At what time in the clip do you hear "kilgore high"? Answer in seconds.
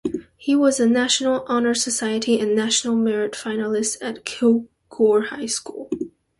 4.25-5.45